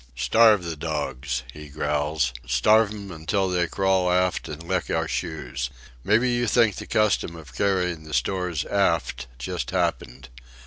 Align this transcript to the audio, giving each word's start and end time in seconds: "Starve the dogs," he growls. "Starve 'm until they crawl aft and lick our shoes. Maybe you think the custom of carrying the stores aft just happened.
"Starve 0.15 0.63
the 0.65 0.75
dogs," 0.75 1.43
he 1.53 1.69
growls. 1.69 2.33
"Starve 2.47 2.89
'm 2.89 3.11
until 3.11 3.47
they 3.47 3.67
crawl 3.67 4.11
aft 4.11 4.49
and 4.49 4.63
lick 4.63 4.89
our 4.89 5.07
shoes. 5.07 5.69
Maybe 6.03 6.31
you 6.31 6.47
think 6.47 6.75
the 6.77 6.87
custom 6.87 7.35
of 7.35 7.53
carrying 7.53 8.03
the 8.05 8.13
stores 8.15 8.65
aft 8.65 9.27
just 9.37 9.69
happened. 9.69 10.29